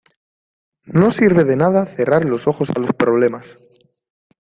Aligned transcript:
no 0.99 1.11
sirve 1.11 1.43
de 1.43 1.55
nada 1.55 1.85
cerrar 1.85 2.25
los 2.25 2.47
ojos 2.47 2.71
a 2.71 2.79
los 2.79 2.91
problemas 2.91 3.59